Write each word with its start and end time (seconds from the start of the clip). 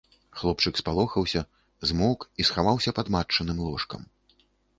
Хлопчык 0.37 0.79
спалохаўся, 0.81 1.41
змоўк 1.89 2.25
і 2.41 2.47
схаваўся 2.49 2.95
пад 3.01 3.07
матчыным 3.19 3.57
ложкам. 3.69 4.01